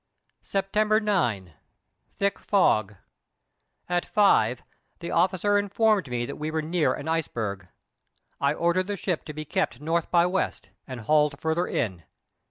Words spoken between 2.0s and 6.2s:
Thick fog. At five the officer informed